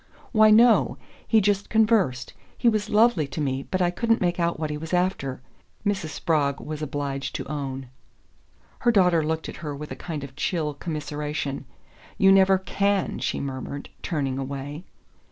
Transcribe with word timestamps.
"Why, 0.31 0.49
no 0.49 0.97
he 1.27 1.39
just 1.41 1.69
conversed. 1.69 2.33
He 2.57 2.67
was 2.67 2.89
lovely 2.89 3.27
to 3.27 3.39
me, 3.39 3.67
but 3.69 3.83
I 3.83 3.91
couldn't 3.91 4.19
make 4.19 4.39
out 4.39 4.59
what 4.59 4.71
he 4.71 4.77
was 4.79 4.95
after," 4.95 5.41
Mrs. 5.85 6.07
Spragg 6.09 6.59
was 6.59 6.81
obliged 6.81 7.35
to 7.35 7.47
own. 7.47 7.87
Her 8.79 8.91
daughter 8.91 9.23
looked 9.23 9.47
at 9.47 9.57
her 9.57 9.75
with 9.75 9.91
a 9.91 9.95
kind 9.95 10.23
of 10.23 10.35
chill 10.35 10.73
commiseration. 10.73 11.65
"You 12.17 12.31
never 12.31 12.57
CAN," 12.57 13.19
she 13.19 13.39
murmured, 13.39 13.89
turning 14.01 14.39
away. 14.39 14.85